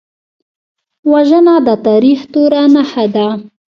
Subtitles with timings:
[1.11, 3.27] وژنه د تاریخ توره نښه ده